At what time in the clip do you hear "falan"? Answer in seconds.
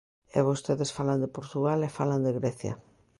0.97-1.19, 1.97-2.21